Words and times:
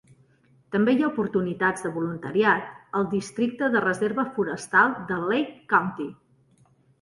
També 0.75 0.93
hi 0.93 1.01
ha 1.01 1.09
oportunitats 1.09 1.85
de 1.87 1.91
voluntariat 1.97 2.71
al 3.01 3.05
Districte 3.11 3.69
de 3.77 3.85
Reserva 3.85 4.27
Forestal 4.39 4.97
de 5.13 5.21
Lake 5.27 5.55
County. 5.77 6.09